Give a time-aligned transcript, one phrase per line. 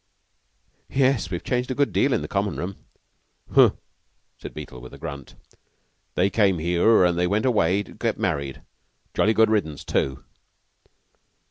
[0.89, 2.75] "Yes, we've changed a good deal in Common room."
[3.53, 3.73] "Huh!"
[4.35, 5.35] said Beetle with a grunt.
[6.15, 8.63] "They came here, an' they went away to get married.
[9.13, 10.23] Jolly good riddance, too!"